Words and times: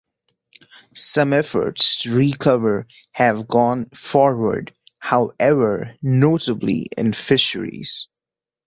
Some 0.95 1.31
efforts 1.31 1.97
to 1.99 2.15
recover 2.15 2.87
have 3.11 3.47
gone 3.47 3.89
forward, 3.91 4.73
however, 4.97 5.93
notably 6.01 6.87
in 6.97 7.13
fisheries. 7.13 8.07